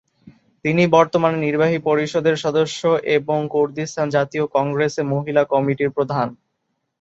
তিনি 0.65 0.83
বর্তমানে 0.91 1.37
নির্বাহী 1.37 1.77
পরিষদের 1.81 2.35
সদস্য 2.37 2.81
এবং 3.17 3.39
কুর্দিস্তান 3.47 4.07
জাতীয় 4.09 4.45
কংগ্রেসে 4.55 5.01
মহিলা 5.13 5.43
কমিটির 5.53 5.89
প্রধান। 5.89 6.27